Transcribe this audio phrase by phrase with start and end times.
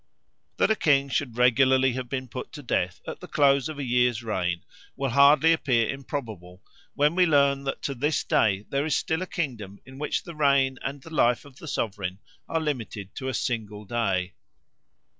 [0.57, 3.83] That a king should regularly have been put to death at the close of a
[3.83, 4.63] year's reign
[4.95, 6.63] will hardly appear improbable
[6.95, 10.33] when we learn that to this day there is still a kingdom in which the
[10.33, 12.17] reign and the life of the sovereign
[12.49, 14.33] are limited to a single day.